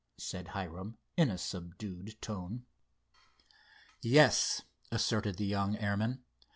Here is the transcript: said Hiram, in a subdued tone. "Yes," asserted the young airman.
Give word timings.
said 0.17 0.47
Hiram, 0.47 0.97
in 1.15 1.29
a 1.29 1.37
subdued 1.37 2.19
tone. 2.23 2.65
"Yes," 4.01 4.63
asserted 4.91 5.37
the 5.37 5.45
young 5.45 5.77
airman. 5.77 6.23